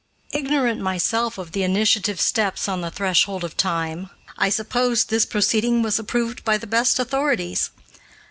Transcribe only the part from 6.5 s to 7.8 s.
the best authorities.